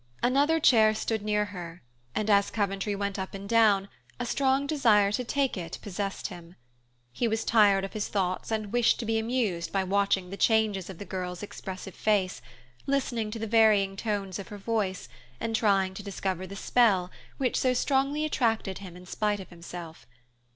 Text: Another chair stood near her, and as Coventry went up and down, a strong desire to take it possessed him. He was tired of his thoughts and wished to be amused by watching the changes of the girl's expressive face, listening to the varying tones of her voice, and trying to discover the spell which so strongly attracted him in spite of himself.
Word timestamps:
Another 0.23 0.59
chair 0.59 0.95
stood 0.95 1.21
near 1.21 1.45
her, 1.45 1.83
and 2.15 2.27
as 2.27 2.49
Coventry 2.49 2.95
went 2.95 3.19
up 3.19 3.35
and 3.35 3.47
down, 3.47 3.87
a 4.19 4.25
strong 4.25 4.65
desire 4.65 5.11
to 5.11 5.23
take 5.23 5.55
it 5.55 5.77
possessed 5.83 6.25
him. 6.25 6.55
He 7.13 7.27
was 7.27 7.43
tired 7.45 7.83
of 7.85 7.93
his 7.93 8.07
thoughts 8.07 8.49
and 8.49 8.73
wished 8.73 8.97
to 8.97 9.05
be 9.05 9.19
amused 9.19 9.71
by 9.71 9.83
watching 9.83 10.31
the 10.31 10.37
changes 10.37 10.89
of 10.89 10.97
the 10.97 11.05
girl's 11.05 11.43
expressive 11.43 11.93
face, 11.93 12.41
listening 12.87 13.29
to 13.29 13.37
the 13.37 13.45
varying 13.45 13.95
tones 13.95 14.39
of 14.39 14.47
her 14.47 14.57
voice, 14.57 15.07
and 15.39 15.55
trying 15.55 15.93
to 15.93 16.01
discover 16.01 16.47
the 16.47 16.55
spell 16.55 17.11
which 17.37 17.55
so 17.55 17.71
strongly 17.75 18.25
attracted 18.25 18.79
him 18.79 18.97
in 18.97 19.05
spite 19.05 19.39
of 19.39 19.49
himself. 19.49 20.07